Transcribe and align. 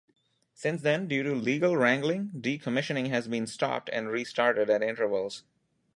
Since 0.55 0.81
then, 0.81 1.07
due 1.07 1.21
to 1.21 1.35
legal 1.35 1.77
wrangling, 1.77 2.31
decommissioning 2.35 3.09
has 3.11 3.27
been 3.27 3.45
stopped 3.45 3.87
and 3.93 4.09
restarted 4.09 4.67
at 4.67 4.81
intervals. 4.81 5.43